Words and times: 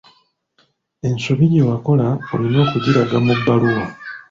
Ensobi 1.07 1.45
gye 1.51 1.63
wakola 1.69 2.07
olina 2.33 2.59
okugiraga 2.65 3.17
mu 3.25 3.33
bbaluwa. 3.39 3.85